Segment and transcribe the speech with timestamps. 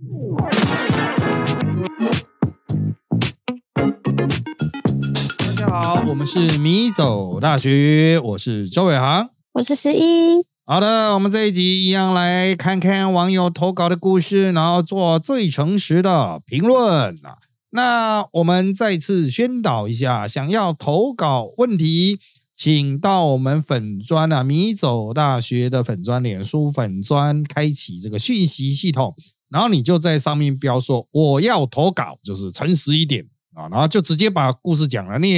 [0.00, 0.06] 大
[5.54, 10.42] 家好，我们是米走大学，我是周伟航，我是十一。
[10.64, 17.36] 好的，我们这一集一样来看看网友投稿的故事，然后做最诚实的评论啊。
[17.72, 22.18] 那我们再次宣导一下，想要投稿问题，
[22.54, 29.14] 请到我们粉砖啊，米走大学的粉砖、脸书粉砖，开启这个讯息系统，
[29.50, 35.18] 然后你就在上面标说我要投稿，就是诚实一点啊，然后就直接把故事讲了。
[35.18, 35.28] 你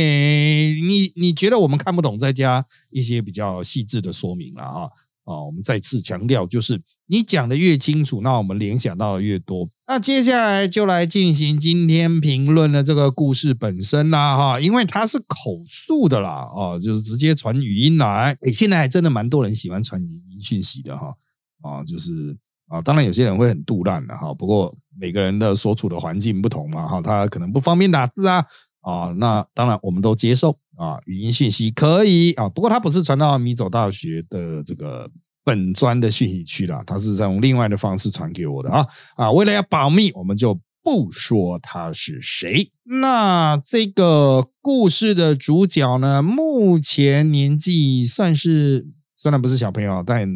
[0.83, 4.89] 你你觉得我们看不懂，再加一些比较细致的说明了啊。
[5.25, 9.69] 啊，我们再次强调，就是你讲的越清楚，那我们联想到的越多。
[9.87, 18.37] 那接下来就来进行今天评论的这个故事本身啦，哈，因为它是口述的啦，啊，就是直接传语音来。
[18.41, 21.15] 诶，现在还真的蛮多人喜欢传语音讯息的哈，
[21.63, 22.37] 啊，就是
[22.73, 28.45] 啊，当然有些人会很杜烂的哈，不过每个人的所处的环境不同嘛，哈，他可能不方便打字啊，
[28.81, 30.57] 啊，那当然我们都接受。
[30.75, 35.09] 啊，语音讯息可以啊，不过它不是传到米走大学的这个
[35.45, 42.73] 本专的讯息区啦，它是用另外的方式传给我的啊啊，为了要保密，我们就不说他是谁。
[42.85, 50.27] 那这个故事的主角呢，目前年纪算是虽然不是小朋友，但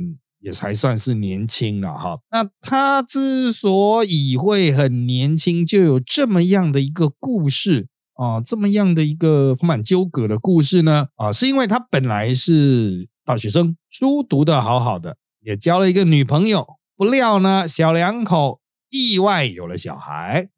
[0.46, 2.20] 也才算是年轻了哈。
[2.30, 7.88] 那他之所以会很年轻，就有这么样的一个故事。
[8.14, 11.08] 啊，这么样的一个充满纠葛的故事呢？
[11.16, 20.48] 啊，是因为他本来是大学生，书读的好好的，也交了一个女朋友，不料呢，小两口意外有了小孩。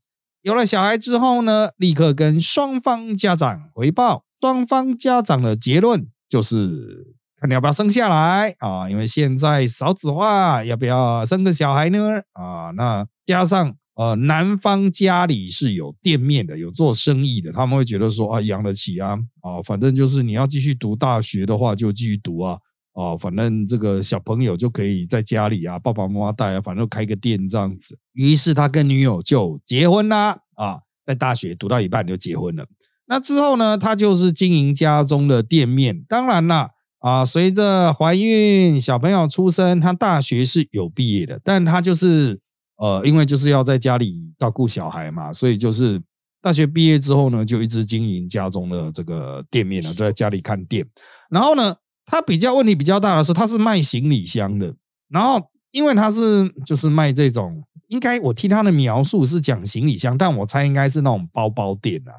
[0.42, 12.22] 有了小孩之后呢，立刻跟双方家长回报，双方家长的结论就是看你要不要生下来啊，因为现在少子化，要不要生个小孩呢？
[12.32, 13.76] 啊，那加上。
[13.98, 22.58] 呃，男方家里是有店面的，有做生意的，他们会觉得说啊，养得起啊，啊，反正就是你要继续读大学的话，就继续读啊，
[22.92, 27.98] 啊，反正这个小朋友就可以在家里啊，爸爸妈妈带啊，反正开个店这样子。
[28.12, 32.66] 于是他跟女友就结婚啦，啊，在大学读到一半就结婚了。
[33.06, 36.04] 那之后呢，他就是经营家中的店面。
[36.08, 42.40] 当然啦，啊，随着怀孕、小朋友出生，他大学是有毕业的，但他就是。
[42.80, 46.00] 呃，因为就是要在家里照顾小孩嘛，所以就是
[46.40, 50.86] 大学毕业之后呢，就一直经营家中的这个店面了，在家里看店。
[51.28, 51.74] 然后呢，
[52.06, 54.72] 他比较问题比较大的是，他是卖行李箱的。
[55.08, 62.14] 然后因为他是就是卖这种，应该我听他的描述是讲行李箱，但我猜应该是那种包包店啊，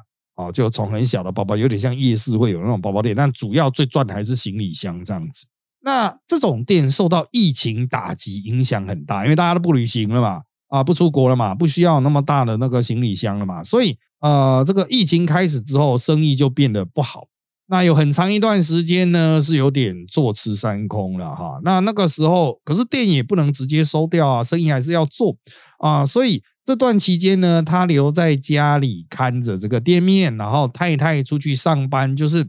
[0.46, 5.46] 哦，就从很小的包包，有点像夜市会有那种包包店，但主要最赚的还是行李箱这样子。
[5.82, 10.42] 那这种店受到疫情打击影响很大，因为大家都不旅行了嘛。
[10.68, 17.26] 啊，不出国了嘛，不需要那么大的那个行李箱了嘛，所以呃，这个疫情开始之后，生意就变得不好。
[17.66, 21.58] 那有很长一段时间呢，是有点坐吃山空了哈。
[21.64, 25.34] 那那个时候，可是店也不能直接收掉啊，生意还是要做
[25.80, 26.06] 啊。
[26.06, 26.40] 所以
[26.70, 32.46] 这段期间呢，他留在家里看着这个店面，然后太太出去上班，就是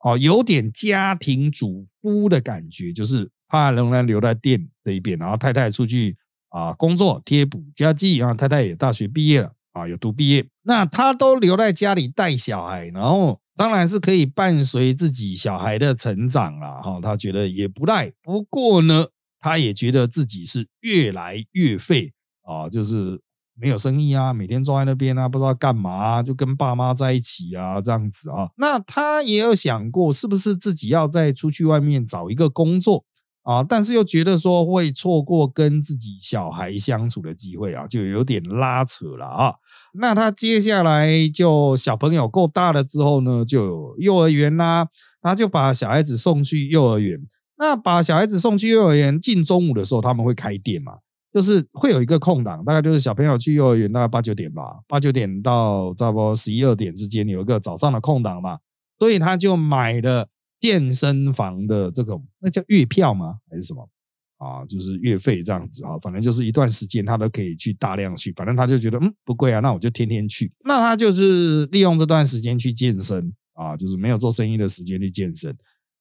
[0.00, 6.16] 哦，有点家庭主夫的感觉，就是怕仍然留在店这一边，然后太太出去。
[6.48, 18.12] 啊，工作贴补家计啊，太太也大学毕业了啊，有读毕业，那他都留在家里带小孩，然后当然是可以伴随自己小孩的成长了哈，他觉得也不赖。
[18.20, 19.06] 不过呢，
[19.38, 23.20] 他也觉得自己是越来越废啊，就是
[23.60, 28.48] 没有生意啊，每天坐在那边啊，不知道干嘛，就跟爸妈在一起啊，这样子啊。
[28.56, 33.04] 那他也有想过，是不是自己要再出去外面找一个工作？
[33.42, 39.54] 啊，但是又觉得说会错过跟自己小孩相处的机会啊，就有点拉扯了啊。
[39.94, 44.88] 那他接下来就小朋友够大了之后呢，就幼儿园啦，
[45.20, 47.18] 他就把小孩子送去幼儿园。
[47.58, 50.92] 那把小孩子送去幼儿园，进中午的时候他们会开店嘛，
[51.32, 58.58] 就是会有一个空档，大概就是小朋友去幼儿园大概八九点吧，八九点到差不多十一二点之间有一个早上的空档嘛，
[58.98, 60.28] 所以他就买了。
[60.60, 63.36] 健身房的这种，那叫月票吗？
[63.50, 63.88] 还是什么
[64.36, 64.62] 啊？
[64.66, 70.52] 就是月费这样子啊，反正就是一段时间他都可以去大量去，反正他就觉得嗯不贵啊，那我就天天去。
[70.66, 75.56] 那他就是利用这段时间去健身啊，就是没有做生意的时间去健身。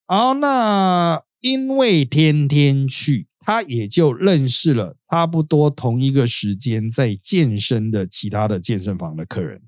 [0.05, 9.63] 好，那因为天天去，他也就认识了差不多同一个时间在健身的其他的健身房的客人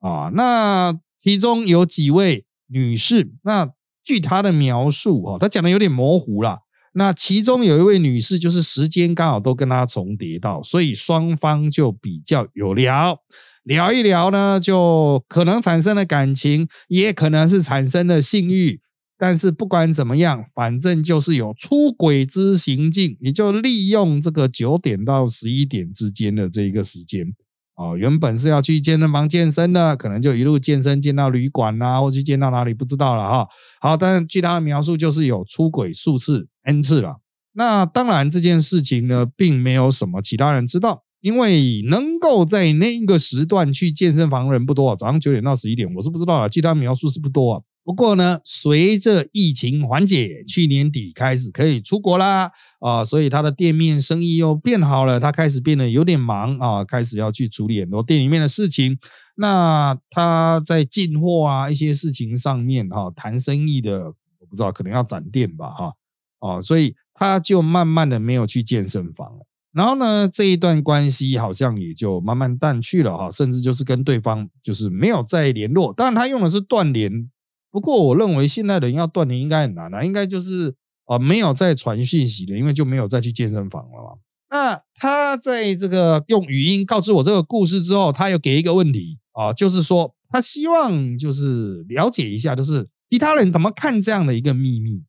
[0.00, 0.32] 啊。
[0.34, 3.70] 那其中有几位女士，那。
[4.04, 6.58] 据他的描述，哈，他讲的有点模糊啦。
[6.94, 13.20] 那其中有一位女士，就是时间刚好都跟他重叠到，所以双方就比较有聊，
[13.62, 18.80] 聊一聊呢，就可能产生了感情，也可能是产生了性欲。
[19.22, 27.32] 但是不管怎么样，反正就是有出轨之行径，也就利用这个九点到十一点之间的这一个时间。
[27.76, 33.46] 哦，原本是要去健身房健身的，可能就一路健身健到旅馆啊，或去健到哪里不知道了哈。
[33.80, 37.20] 好，但据他的描述，就是有出轨数次 n 次了。
[37.52, 46.48] 那当然这件事情呢，并没有什么其他人知道，因为能够在那个时段去健身房的人不多，早上九点到十一点，我是不知道了。
[46.48, 47.60] 据他描述是不多啊。
[47.84, 58.96] 不过呢，随着疫情缓解，去年底开始可以出国啦，啊，所以他的店面生意又变好了，他开始变得有点忙啊，开始要去处理很多店里面的事情。
[59.34, 65.92] 那他在进货啊一些事情上面哈，谈生意的我不知道，可能要展店吧哈，
[66.38, 69.46] 哦，所以他就慢慢的没有去健身房了。
[69.72, 75.92] 然后呢，这一段关系好像也就慢慢淡去了哈，甚至就是跟对方就是没有再联络。
[75.92, 77.28] 当然，他用的是断联。
[77.72, 80.74] 不过，我认为现在人要断联应该很难啊，应该就是
[81.06, 84.18] 啊没有再传讯息了，因为就没有再去健身房了嘛。
[84.50, 95.02] 那他在这个用语音告知我这个故事之后，他又给一个问题啊，就是说他希望就是了解一下，就是其他人怎么看这样的一个秘密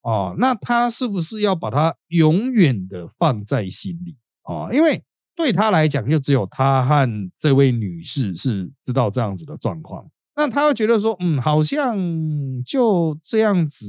[0.00, 4.72] 啊，那他是不是要把它永远的放在心里啊？
[4.72, 5.02] 因为
[5.34, 10.08] 对他来讲，就只有他和这位女士是知道这样子的状况。
[10.36, 11.98] 那他会觉得说，嗯，好像
[12.62, 13.86] 就这样子，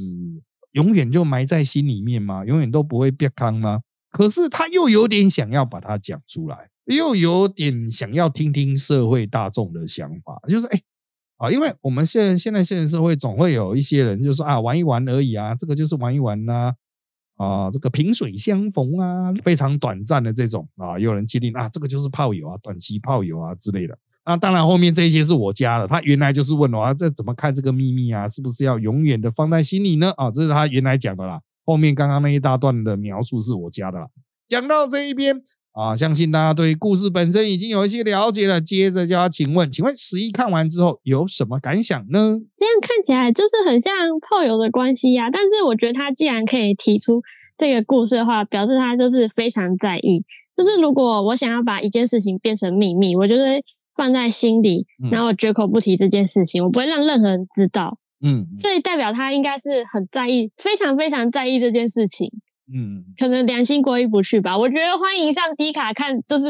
[0.72, 2.46] 永远就埋在心里面吗？
[2.46, 3.82] 永远都不会变康吗？
[4.10, 10.82] 可是他又有点想要把它讲出来，又有点想要听听社会大众的想法，就是哎
[11.36, 16.74] 啊，因为我们现现在现在社会总会有一些人就说啊，玩一玩而已啊，这个就是玩一玩呐，
[17.36, 23.98] 啊，这个萍水相逢啊，非常短暂的这种啊，有人界定啊，这个就是炮友啊，短期炮友啊之类的。
[24.28, 25.88] 那当然，后面这些是我加的。
[25.88, 28.28] 他原来就是问我啊，这怎么看这个秘密啊？
[28.28, 30.12] 是不是要永远的放在心里呢？
[30.18, 31.40] 啊，这是他原来讲的啦。
[31.66, 34.08] 后面刚刚那一大段的描述是我加的啦。
[34.50, 35.42] 讲到这一边
[35.72, 38.60] 啊，相信大家对故事本身已经有一些了解了。
[38.60, 42.38] 接着就要请问，请问十一看完之后有什么感想呢？
[42.60, 43.94] 这样看起来就是很像
[44.30, 45.30] 炮友的关系呀。
[45.32, 47.22] 但是我觉得他既然可以提出
[47.58, 50.26] 这个故事的话，表示他就是非常在意。
[50.58, 53.64] 就是如果我想要把一件事情变成秘密，我觉得。
[53.98, 57.98] 放在心里，然后绝口不提这件事情，我不会让任何人知道。
[58.24, 62.32] 嗯，所以代表他应该是很在意，非常非常在意这件事情。
[62.74, 64.58] 嗯，可能良心过意不去吧。
[64.58, 66.46] 我觉得欢迎上迪卡看，就是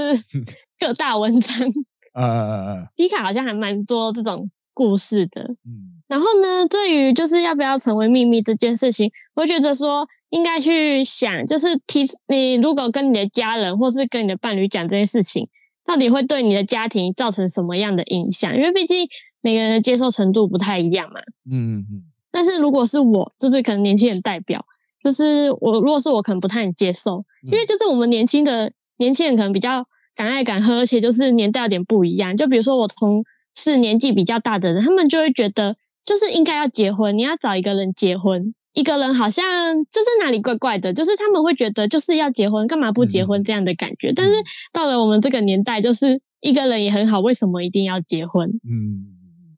[0.80, 1.68] 各大文章。
[2.14, 5.42] 呃，迪卡好像还蛮多这种故事的。
[5.42, 15.48] 嗯，然后呢，对于就是要不要成为秘密这件事情，我觉得说应该去想，就是提你如果跟你的家人或是跟你的伴侣讲这件事情。
[15.88, 18.54] 到底会对你的家庭造成什么样的影响？
[18.56, 19.08] 因为毕竟
[19.42, 21.20] 每个人的接受程度不太一样嘛。
[21.50, 22.04] 嗯嗯嗯。
[22.30, 24.64] 但是如果是我，就是可能年轻人代表，
[25.02, 32.36] 就是我如果是我，可能不太能接受，因为就是我们年轻的年轻人可能比较敢爱敢喝，而且就是年代有点不一样。
[32.36, 33.24] 就比如说我同
[33.56, 38.54] 事年纪比较大的人，他们就会觉得就是应该要结婚，你要找一个人结婚。
[38.74, 39.44] 一个人好像
[39.86, 44.14] 就是哪里怪怪的，就是他们会觉得就是要结婚，干嘛不结婚这样的感觉。
[44.14, 44.34] 但是
[44.72, 48.48] 到了我们这个年代，就是一个人也很好，为什么一定要结婚？
[48.70, 49.06] 嗯，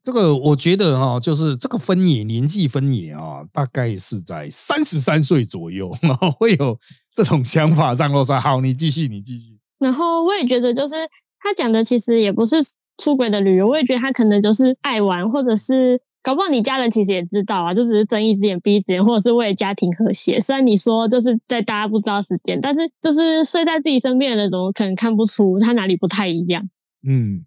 [0.02, 6.78] 这个我觉得哈，就是这个分野年纪分野啊，大概是在三十三岁左右，然后会有
[7.14, 7.94] 这种想法。
[7.94, 10.94] 张罗说：“好，你继续，你继续。”然后我也觉得，就是
[11.40, 12.56] 他讲的其实也不是
[12.96, 16.00] 出轨的旅游，我也觉得他可能就是爱玩，或者是。
[16.22, 20.38] 搞不好你家人其实也知道啊，就只是睁一只眼闭一只眼，或者是为了家庭和谐。
[20.38, 26.68] 虽然你说就是在大家不知道时间，但是就是睡在自己身边的人，怎么可能看不出他哪里不太一样？
[27.08, 27.46] 嗯，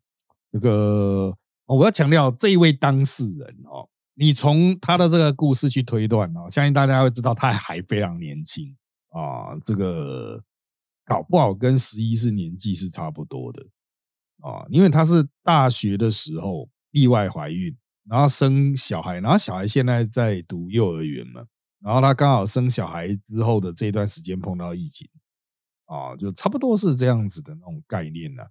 [0.51, 1.35] 这个
[1.67, 8.75] 我要强调这一位当事人哦，你从他的这个故事去推断哦，相信大家会知道他还非常年轻
[9.09, 10.41] 啊，这个
[11.05, 13.61] 搞不好跟十一是年纪是差不多的
[14.41, 17.75] 啊，因为他是大学的时候意外怀孕。
[18.09, 21.45] 然后生小孩，然后小孩现在在读幼儿园嘛，
[21.79, 25.09] 然后他刚好生小孩之后的这段时间碰到疫情，
[25.85, 28.43] 啊，就差不多是这样子的那种概念了，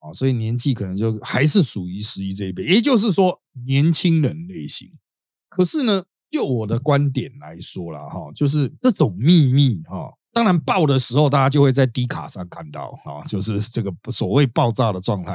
[0.00, 4.90] 啊，所以年纪可能就还是属于十一这一辈，也就是说年轻人类型。
[5.48, 15.34] 可是呢，就我的观点来说了哈，就是这种秘密哈，当然爆的时候大家就会在低卡上看到啊，就是这个所谓爆炸的状态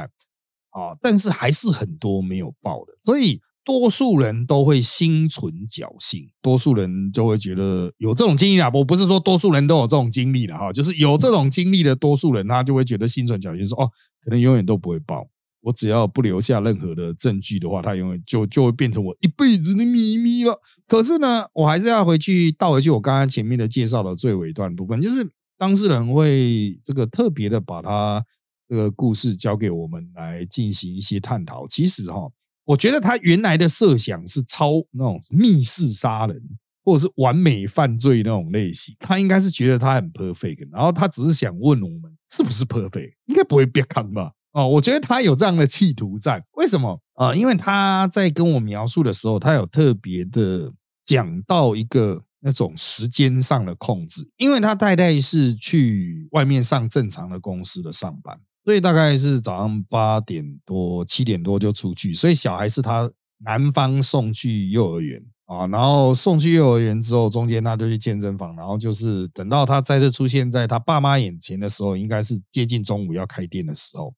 [0.68, 3.40] 啊，但是还是很多没有爆的，所以。
[3.64, 8.70] 多数人都会心存侥幸，多数人就会觉得有这种经历啊。
[8.74, 13.90] 我不是说多数人都有这种经历了哈，就是有这种经历的多数人，他就会觉得心存侥幸，说哦，
[14.22, 15.26] 可能永远都不会爆。
[15.62, 20.60] 我只要不留下任何的证据的话，他永远就就会变成我一辈子的秘密了。
[20.86, 28.22] 可是呢，我还是要回去倒回去我刚刚前面的介绍的最尾段部分，就是当事人会这个特别的把他
[28.68, 31.66] 这个故事交给我们来进行一些探讨。
[31.66, 32.28] 其实哈，
[32.64, 36.40] 我觉得他原来的设想是超那种密室杀人
[36.84, 44.32] 或者是完美犯罪那种类型，他应该是觉得他很 perfect，然后他只是想问我们是不是 perfect，应该不会别康吧。
[44.52, 47.34] 哦，我觉得他有这样的企图在，为什么啊？
[47.34, 74.14] 因为他在跟我描述的时候，他有特别的讲到一个那种时间上的控制，因为他太太是去外面上正常的公司的上班，所以大概是早上八点多、七点多就出去，所以小孩是他男方送去幼儿园啊，然后送去幼儿园之后，中间他就去健身房，然后就是等到他再次出现在他爸妈眼前的时候，应该是接近中午要开店的时候。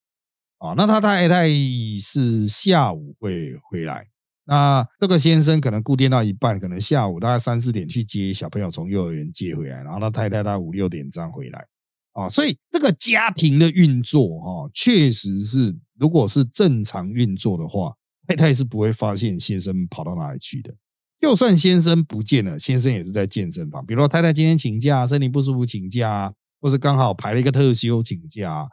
[0.58, 1.48] 啊，那他太太
[2.00, 4.06] 是下午会回来，
[4.46, 11.66] 那这个先生可能固定到一半，可能下午大概三四点去接小朋友从幼儿园接回来，然后他太太他五六点这样回来，
[12.16, 17.94] 啊，所以这个家庭的运作哈，确实是如果是正常运作的话，
[18.26, 20.74] 太太是不会发现先生跑到哪里去的。
[21.20, 28.66] 就算先生不见了，先生也是在健身房，比如说太太今天请假，身体不舒服请假，或是刚好排了一个特休请假。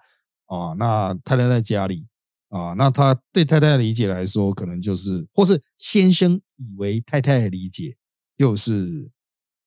[0.45, 2.05] 啊，那太太在家里
[2.49, 7.95] 啊，那他对太太的理解来说，可能就是，或是先生以为太太的理解
[8.37, 9.09] 就是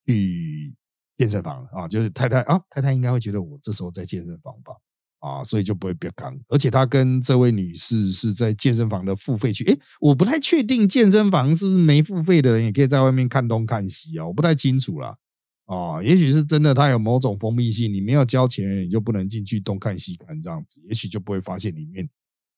[0.06, 0.74] 去
[1.16, 4.74] 健身房啊，就是太太啊，太太应该会觉得我这时候在健身房吧，
[5.20, 6.38] 啊，所以就不会别刚。
[6.48, 15.16] 而且他跟这位女士是在健身房的付费区，诶，我不太确定健身房是不是没付费的人也可以在外面看东看西啊，我不太清楚啦。
[15.64, 22.08] 啊，也许是真的，它有某种封闭性，你没有交钱，你就不能进去东看西看这样子，也许就不会发现里面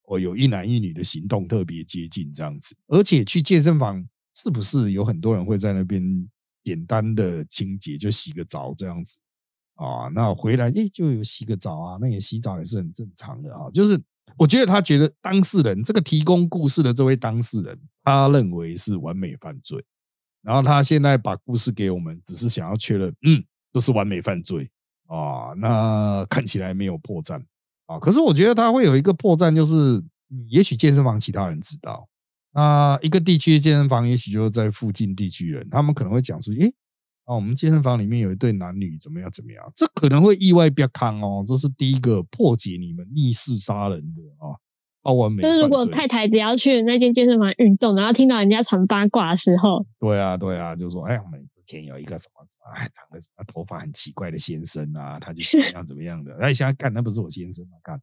[0.08, 2.76] 哦有一男一女的行动特别接近这样子。
[2.88, 6.02] 而且去健身房是不是有很多人会在那边
[6.68, 9.16] 简单的清洁，就洗个澡这样子
[9.76, 10.08] 啊？
[10.14, 13.70] 那回来诶就有洗个澡啊，那也洗澡也是很正常的啊。
[13.72, 13.98] 就是
[14.36, 19.82] 我觉得他觉得当事人这个提供故事的这位当事人，他认为是完美犯罪。
[20.42, 24.70] 然后他现在把故事给我们，只是想要确认，嗯，都是完美犯罪
[25.06, 27.42] 啊，那看起来没有破绽
[27.86, 27.98] 啊。
[27.98, 30.02] 可是我觉得他会有一个破绽，就是
[30.48, 32.06] 也许健身房其他人知道，
[32.52, 36.68] 那一个地区的健身房，也许就是在附近地区人，他们可能会讲出，诶，
[37.24, 44.56] 啊，我们健身房里面有一对男女，怎么样怎么样，这可能会意外不要看哦，这是第一个破解你们密室杀人的啊。
[45.40, 56.36] 就是如果太太只要去那间健身房运动，然后听到人家传八卦的时候，对啊，对啊，就说哎，我们之前有一个什么什么，哎，长得什么头发很奇怪的先生啊，他就怎么样怎么样的。
[56.38, 57.78] 哎，现在干那不是我先生吗？
[57.82, 57.98] 干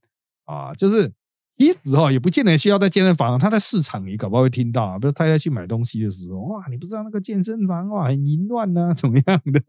[0.46, 1.14] 啊，就是
[1.58, 5.00] 其实哈，也不见得需要在健身房，他在市场里搞不好会听到。
[5.00, 9.62] 比如太太去买东西的时候，哇，你不知道那个健身房哇很淫乱呐，怎么样的？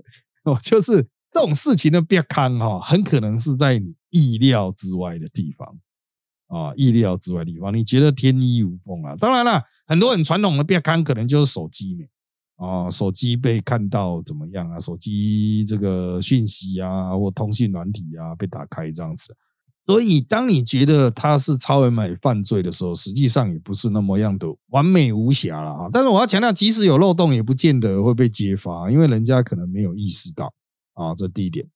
[0.45, 5.79] 哦，就是这种事情的别看哈，很可能是在你意料之外的地方。
[6.49, 9.17] 啊，意料之外的地方，你觉得天衣无缝啊？
[9.17, 12.09] 当然了，很多很传统的别看，可能就是手机没
[12.55, 14.79] 啊，手机被看到怎么样啊？
[14.79, 19.37] 手机这个讯息啊，或通讯软体啊被打开这样子。
[19.87, 25.89] 所以，当你觉得他是超人买犯罪的时候，实际上也不是那么样的完美无瑕了啊。
[25.93, 30.53] 但是我要强调，即使有漏洞，也不见得会被揭发，因为人家可能没有意识到
[30.95, 31.15] 啊。
[31.15, 31.67] 这第一点。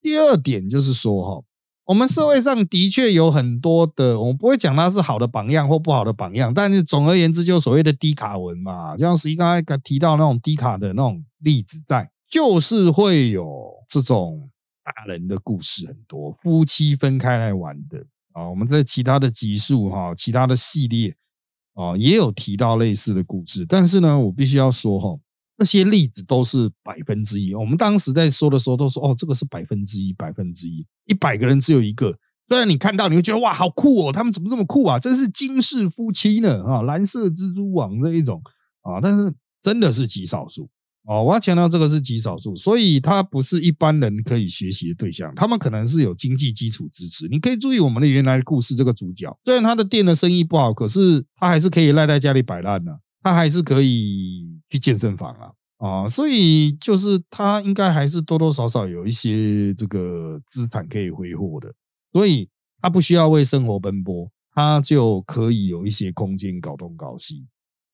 [0.00, 1.44] 第二点就是说哈。
[1.86, 14.48] 我们社会上的确有很多的，我们不会讲它是好的榜样或不好的榜样，但是总而言之，就所谓的低卡文嘛，就像十一刚才提到那种低卡的那种例子，在就是会有这种
[14.94, 18.48] 大人的故事很多，夫妻分开来玩的啊。
[18.48, 21.16] 我们在其他的集数哈，其他的系列
[21.74, 25.18] 啊，也有提到类似的故事，但是呢，我必须要说哈。
[25.56, 27.54] 那些例子都是百分之一。
[27.54, 32.16] 我们当时在说的时候都说：“哦，这个是百分之一，百分之一，一百个人只有一个。”
[32.48, 34.98] 虽然你看到，你会觉得哇，好酷哦，他们怎么这么酷啊？
[34.98, 38.42] 真是金氏夫妻呢啊，蓝色蜘蛛网这一种
[38.80, 39.30] 啊，但是
[39.60, 40.70] 真的是极少数
[41.10, 41.24] 哦。
[41.24, 45.32] 我要强调，这个是极少数，所以它不是一般人可以学习的对象。
[45.34, 47.26] 他们可能是有经济基础支持。
[47.28, 52.92] 你可以注意我们的原来故事，这个主角虽然他的店的生意不好，可是他还是可以赖在家里摆烂呢。
[53.22, 61.70] 他还是可以去健身房啊，啊，所以就是他应该还是多多少少有一些这个资产可以挥霍的，
[62.14, 62.48] 所以
[62.80, 67.46] 他不需要为生活奔波，他就可以有一些空间搞东搞西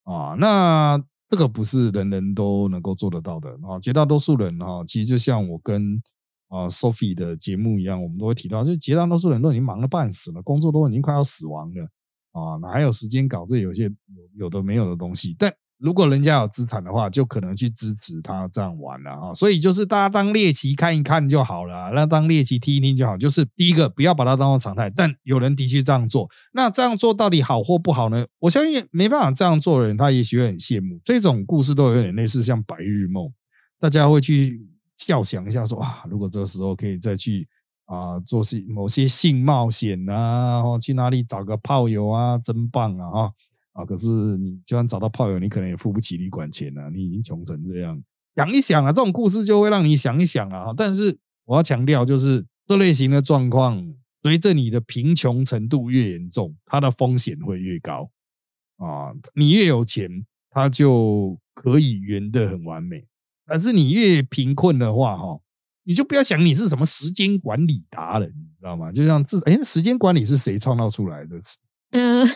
[0.04, 0.36] 啊。
[0.38, 3.78] 那这个不是人人都能够做得到的啊。
[3.80, 6.00] 绝大多数人哈，其实就像我跟
[6.48, 11.84] 啊 Sophie 的节目一样，我们都会提到，就绝大多数人都已经忙得半死了，工作都已经快要死亡了
[12.32, 13.92] 啊，哪还有时间搞这有些有
[14.34, 15.34] 有的没有的东西？
[15.38, 19.34] 但如果人家有资产的话，就可能去支持他这样玩了啊。
[19.34, 23.16] 所以就是大家当猎奇看一看就好了，那当猎奇听一听就好。
[23.16, 24.88] 就是第一个，不要把它当做常态。
[24.88, 28.26] 但有人的确这样做，那这样做到底好或不好呢？
[28.38, 30.98] 我相信没办法这样做的人，他也许会很羡慕。
[31.04, 33.30] 这种故事都有点类似像白日梦，
[33.78, 34.66] 大家会去
[34.96, 37.46] 笑想一下，说啊，如果这时候可以再去
[37.84, 43.30] 啊做些某些性冒险啊，去哪里找个炮友啊，真棒啊啊！
[43.76, 43.84] 啊！
[43.84, 46.88] 可是你就算找到炮友，你可能也付不起旅馆钱啊！
[46.88, 48.02] 你已经穷成这样，
[48.34, 50.72] 想一想啊，这种故事就会让你想一想啊。
[50.74, 58.10] 但是我要强调，就是这类型的状况，随着你的贫穷程度越严重，它的风险会越高
[58.78, 59.12] 啊。
[59.34, 63.00] 你越有钱，它就可以圆得很完美；
[63.46, 65.38] 但是你越贫困的话，哈，
[65.84, 68.90] 你就不要想你是什么时间管理达人，你知道吗？
[68.90, 71.38] 就像这，哎，时间管理是谁创造出来的？
[71.90, 72.26] 嗯。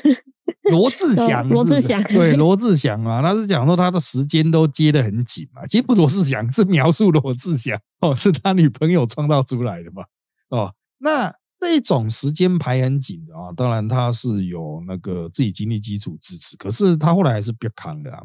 [0.65, 5.65] 罗志祥， 罗志祥，对，罗志祥啊，他是讲说他的时间都接得很紧嘛。
[5.67, 10.05] 其实不，罗志祥是描述罗志祥哦，是他女朋友创造出来的嘛？
[10.51, 18.23] 哦，那这种时间排很紧的啊，当然他是有那个自己经济基础支持，可是他后来还是别扛的啊。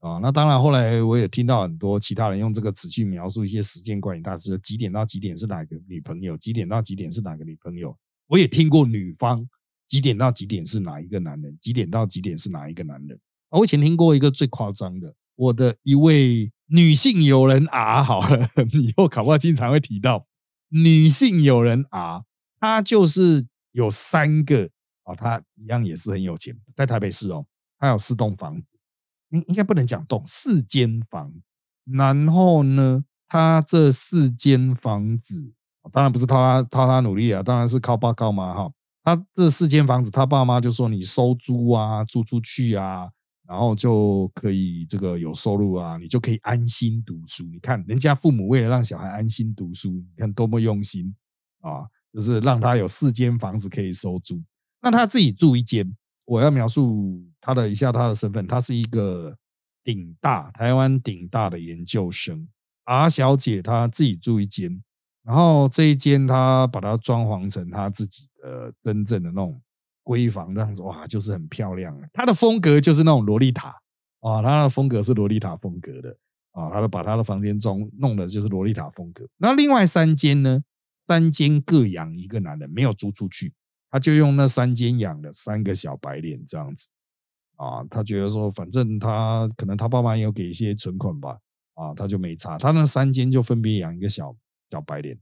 [0.00, 7.96] 啊，那当然后来我也听到很多其他人用这个词去描述一些时间管理大师，几点到几点是哪个女朋友，几点到几点是哪个女朋友。
[8.28, 9.46] 我也听过女方。
[9.86, 11.56] 几点到几点是哪一个男人？
[11.60, 13.18] 几点到几点是哪一个男人？
[13.50, 20.26] 我以前听过一个最夸张的，我的一位女性友人啊， 好了，以后考不好经常会提到
[20.68, 22.24] 女性友人啊，
[22.60, 24.68] 她就是有三个
[25.04, 27.46] 啊，她一样也是很有钱，在台北市哦，
[27.78, 28.78] 她有四栋房子，
[29.30, 31.32] 应应该不能讲栋，四间房，
[31.84, 35.52] 然后呢，她这四间房子
[35.92, 38.72] 当然不是靠她靠她努力啊，当然是靠爸靠妈哈。
[39.06, 43.08] 他这四间房子，他爸妈就说你收租啊，租出去啊，
[43.48, 47.44] 然后就可以这个有收入啊，你就可以安心读书。
[47.44, 51.14] 你看人家父母为了让小孩安心读书，你看多么用心
[51.60, 51.86] 啊！
[52.12, 54.42] 就是让他有四间房子可以收租，
[54.82, 55.96] 那他自己住一间。
[56.24, 59.36] 我要描述他的一下他的身份，他是一个
[59.84, 62.48] 顶大台湾顶大的研究生
[62.82, 64.82] ，R 小姐她自己住一间。
[65.26, 69.60] 然后这一间他把它装潢成他自己的真正的那种
[70.04, 71.98] 闺房这样子，哇，就是很漂亮。
[72.12, 73.70] 他的风格就是那种洛丽塔
[74.20, 76.16] 啊，他的风格是洛丽塔风格的
[76.52, 79.26] 啊，他就把他的房间装弄的就是洛丽塔风格。
[79.38, 80.62] 那另外三间呢，
[81.08, 83.52] 三间各养一个男人，没有租出去，
[83.90, 86.86] 他就用那三间养了三个小白脸这样子
[87.56, 87.82] 啊。
[87.90, 91.38] 他觉得说，反正他可能他爸妈有给一些存款吧，
[91.74, 94.32] 啊，他就没差，他那三间就分别养一个小。
[94.70, 95.18] 小白脸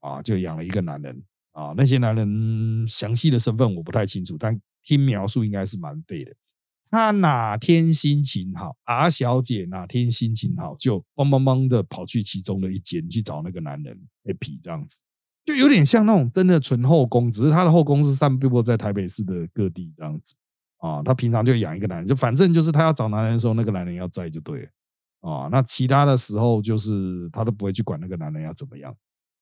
[0.00, 1.74] 啊，就养了一个男人啊。
[1.76, 6.32] 那些男人详细的身份我不太清楚，但听描述应该是蛮废的。
[6.90, 14.98] 他哪天心情好，R 小姐哪天心情好，就帮帮忙的跑去其中的一间去找那个男人 happy 这样子，
[15.44, 20.34] 就有点像那种真的纯后宫，只是他的后宫是散布在台北市的各地这样子
[20.78, 21.00] 啊。
[21.04, 24.68] 他平常就养一个男人，就反正就是他要找男人的时候，那个男人要在就对了。
[25.20, 28.94] 啊，那其他的时候就是他都不会去管那个男人要怎么样。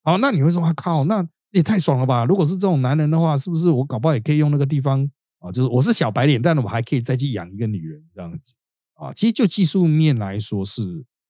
[0.03, 2.25] 好，那你会说，我靠，那也太爽了吧？
[2.25, 5.09] 如果是这种男人的话，是不是我搞不好也可以用那个地方
[5.41, 5.53] 啊？
[5.53, 8.55] 就是我是小白脸，但是我还可以再去养一个女人这样子
[8.95, 9.13] 啊。
[9.13, 10.83] 其实就技术面来说，是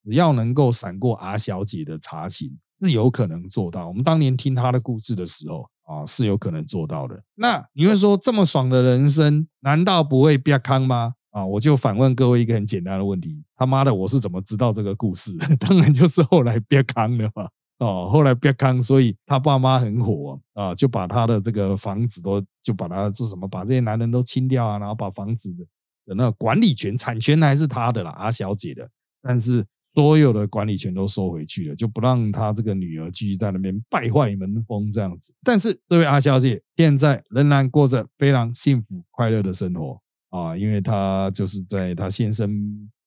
[0.04, 3.88] 只要能够闪过 R 小姐的查寝，是有可能做到。
[3.88, 7.22] 我们当年听她的故事的时候啊，是有可能做到的。
[7.34, 11.14] 那你会说，这么爽的人生，难道不会变康吗？
[11.30, 11.44] 啊！
[11.44, 15.36] 我就反问各位一个很简单的问题：他妈的，我是怎么知道这个故事？
[15.60, 17.48] 当然就是后来别康了嘛。
[17.78, 25.64] 哦，后来别康，所以他爸妈很火啊，就把他的这个房子都就把他做什么，把这些男人都清掉啊，然后把房子的
[26.06, 28.90] 的那管理权、产权还是他的啦，阿小姐的，
[29.22, 29.64] 但是
[29.94, 35.32] 所有的管理权都收回去了，就不让他这个女儿继续在那边败坏门风这样子。
[35.44, 40.00] 但是这位阿小姐现在仍然过着非常幸福快乐的生活。
[40.30, 42.50] 啊，因为他就是在他先生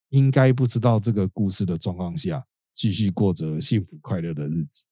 [0.09, 4.83] 应该不知道这个故事的状况下，继续过着幸福快乐的日子。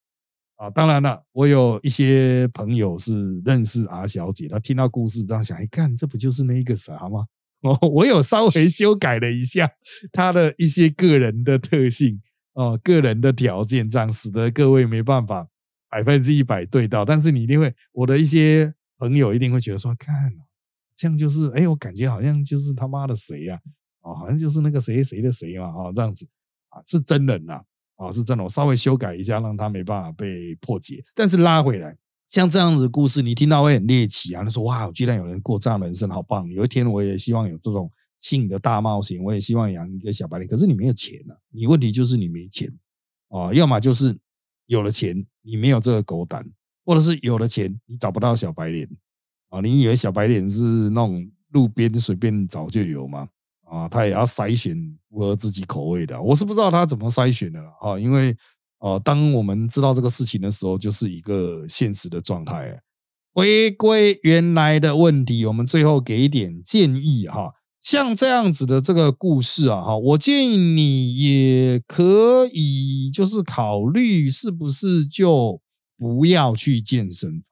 [0.55, 7.25] 啊，当然了，我有一些朋友是认识阿小姐，她听到故事这样想，哎，看这不就是那个啥吗？
[7.63, 9.69] 哦，我有稍微修改了一下
[10.13, 12.21] 他的一些个人的特性，
[12.53, 15.47] 哦，个人的条件，这样使得各位没办法
[15.89, 20.31] 百分之一百对到，但是你一定会，我的一些朋友一定会觉得说，看。
[20.99, 23.57] 这样就是，哎，我感觉好像就是他妈的谁呀？
[24.01, 26.27] 啊，好像就是那个谁谁的谁嘛哦，这样子
[26.67, 27.61] 啊，是真人呐
[27.95, 28.43] 啊，是真的。
[28.43, 31.95] 我稍微修改一下，让他没办法被破解，但是拉回来，
[32.27, 34.43] 像这样子的故事，你听到会很猎奇啊。
[34.43, 36.45] 他说哇，居然有人过这样的人生，好棒！
[36.49, 40.49] 有一天我也希望有这种性的大冒险，我也希望养一个小白脸。
[40.49, 42.69] 可是你没有钱啊，你问题就是你没钱
[43.29, 44.17] 啊，要么就是
[44.65, 46.45] 有了钱，你没有这个狗胆。
[46.85, 48.89] 或者是有了钱，你找不到小白脸
[49.49, 49.61] 啊？
[49.61, 53.27] 你以为小白脸是那种路边随便找就有吗？
[53.65, 54.75] 啊，他也要筛选
[55.09, 56.19] 符合自己口味的。
[56.21, 58.35] 我是不知道他怎么筛选的啊，因为
[58.79, 62.81] 啊，当我们知道这个事情的时候，就是一个现实的状态。
[63.33, 67.53] 回归原来的问题，我们最后给一点建议哈。
[67.79, 75.61] 像这样子的这个故事啊，哈，我建议你也可以就是考虑是不是就。
[76.01, 77.43] 不要去健身，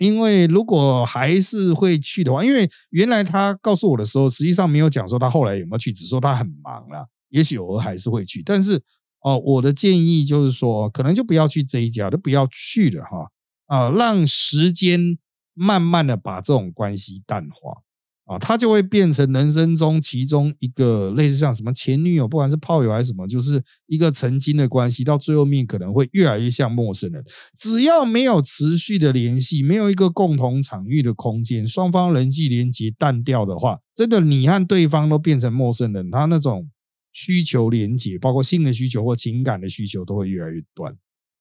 [0.00, 8.42] 因为如果还是会去的话，因为原来他告诉我的时候，实际上没有讲说他后来有没有去，只说他很忙了，也许偶尔还是会去。
[8.42, 8.82] 但是
[9.20, 13.30] 哦，我的建议就是说，可能就不要去这一家，就不要去了哈
[13.66, 15.18] 啊，让时间
[15.54, 17.82] 慢慢的把这种关系淡化。
[18.24, 27.24] 啊，他就会变成人生中其中一个类似像什么前女友，不管是炮友还是什么，就是一个曾经的关系，到最后面可能会越来越像陌生人。
[27.58, 36.70] 只要没有持续的联系，没有一个共同场域的空间，双方人际连接淡掉的话，真的你和对方都变成陌生人，他那种
[37.12, 40.92] 需求连接，包括性的需求或情感的需求，都会越来越断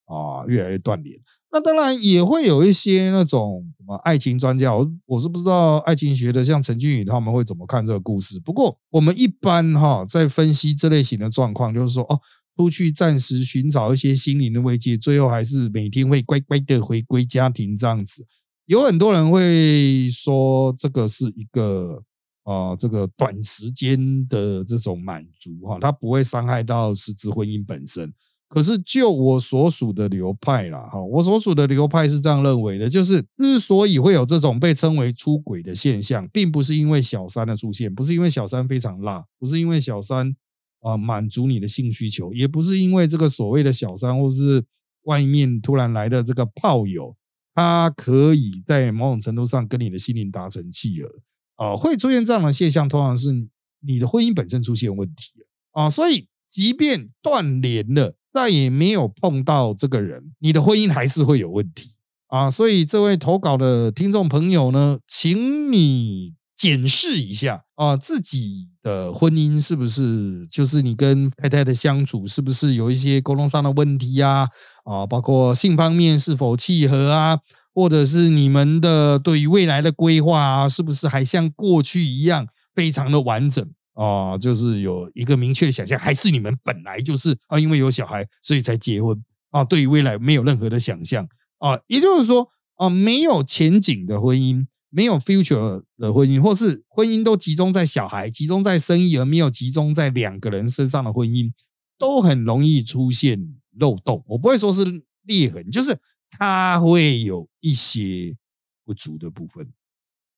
[0.05, 1.17] 啊，越来越断联。
[1.53, 8.39] 那当然也会有一些那种什么爱情专家，我我是不知道爱情学的，像陈俊宇他们会怎么看这个故事。
[8.39, 12.19] 不过我们一般哈在分析这类型的状况，就是说哦，
[12.55, 18.25] 出去暂时寻找一些心灵的慰藉，最后还是每天会乖乖的回归家庭这样子。
[18.67, 22.01] 有很多人会说这个是一个
[22.43, 28.13] 啊这个短时间的这种满足哈，它不会伤害到实质婚姻本身。
[28.53, 40.35] 可是，就我所属的流派啦，哈，我所属的流派是这样认为的，就是之所以会有这种被称为出轨的现象，并不是因为小三的出现，不是因为小三非常辣，不是因为小三
[40.81, 44.65] 啊满足你的性需求，也不是因为这个所谓的小三或是
[45.03, 47.15] 外面突然来的这个炮友，
[47.55, 51.09] 他可以在某种程度上跟你的心灵达成契合
[51.55, 53.47] 啊，会出现这样的现象，通常是
[53.87, 55.45] 你的婚姻本身出现问题了
[55.83, 58.17] 啊，所以即便断联了。
[58.33, 61.91] 再也没有碰到这个人，你的婚姻还是会有问题
[62.27, 62.49] 啊！
[62.49, 74.47] 所以这位投稿的听众朋友呢，请你检视一下啊，自己的婚姻是不是就是你跟太太的相处是不是有一些沟通上的问题呀？
[74.85, 77.39] 啊，包括性方面是否契合啊，
[77.73, 83.69] 或者是你们的对于未来的规划啊，是不是还像过去一样非常的完整？
[83.93, 89.63] 啊，就是有一个明确的想象，还是你们本来就是啊，因为有小孩所以才结婚啊？
[89.63, 91.27] 对于未来没有任何的想象
[91.57, 101.51] 啊，也就是说啊，没有前景的婚姻，没有 future 的婚姻，或是婚姻都集中在小孩、集中在生意，而没有集中在两个人身上的婚姻，
[101.97, 104.23] 都很容易出现漏洞。
[104.27, 105.99] 我不会说是裂痕，就是
[106.31, 108.35] 它会有一些
[108.83, 109.71] 不足的部分。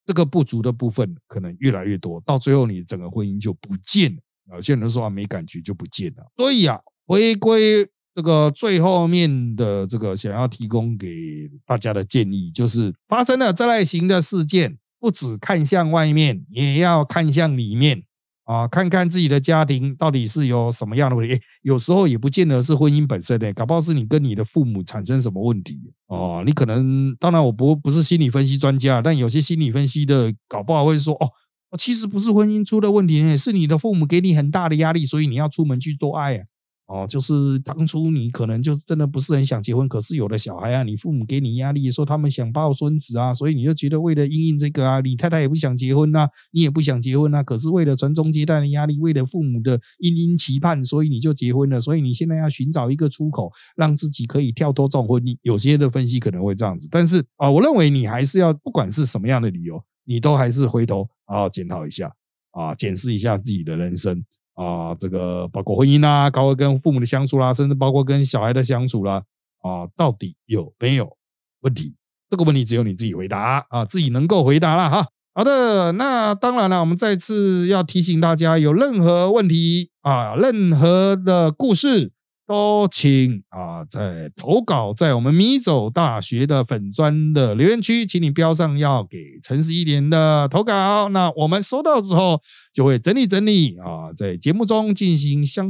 [0.06, 4.18] 这个不足的部分可能越来越多，到最后你整个婚姻就不见了。
[4.56, 6.30] 有些人说啊，没感觉就不见了。
[6.36, 18.04] 所以啊，回归这个最后面的这个想要提供给大家的建议，就是发生了这类型的事件，不止看向外面，也要看向里面。
[18.44, 25.78] 啊，看看自己的家庭到底是有什么样的问题，有时候也不见得是婚姻本身的，搞不好是你跟你的父母产生什么问题
[26.08, 26.42] 哦。
[26.44, 31.30] 你可能，当然我不不是心理分析专家，但有些心理分析的搞不好会说，哦，
[31.78, 36.44] 其实不是婚姻出了问题，是你的父母给你很大的压力，所以你要出门去做爱啊。
[36.86, 51.80] 哦，就是当初你可能就真的不是很想结婚，可是有了小孩啊，你父母给你压力，说他们想抱孙子啊，所以你就觉得为了应应这个啊，你太太也不想结婚呐，你也不想结婚呐，可是为了传宗接代的压力，为了父母的殷殷期盼，所以你就结婚了。
[51.80, 55.34] 所以你现在要寻找一个出口，让自己可以跳脱这种婚姻。
[55.40, 62.12] 有些的分析可能会这样子，但是啊，我认为你还是要不管是什么样的理由，你都还是回头好好检讨一下
[62.50, 64.22] 啊，检视一下自己的人生。
[64.54, 69.22] 啊，这个包括婚姻啦，包括跟父母的相处啦，甚至包括跟小孩的相处啦，
[69.60, 71.16] 啊，到底有没有
[71.60, 71.94] 问题？
[72.30, 75.08] 这个问题只有你自己回答啊，自己能够回答了哈。
[75.34, 82.12] 好的，那当然了，我们再次要提醒大家，有任何问题啊，任何的故事
[82.46, 91.08] 都请啊，在投稿在我们米走大学的粉砖的留言区，请你标上要给诚实一点的投稿。
[91.08, 95.66] 那我们收到之后就会整理整理啊，在节目中进行相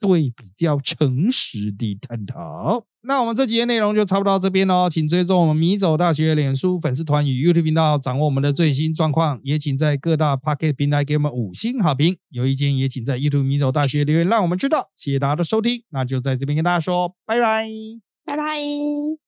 [0.00, 2.86] 对比较诚实的探讨。
[3.06, 9.38] 那我们这集的内容就差不多到这边喽，请追踪我们米走大学脸书粉丝团与 YouTube 频道，掌握我们的最新状况。
[9.44, 14.90] 也请在各大 Pocket 平台给我们五星好评，有意见也请在 YouTube 米走大学留言，让我们知道。
[14.94, 17.68] 谢谢大家的收听，那就在这边跟大家说拜拜，
[18.24, 19.23] 拜拜。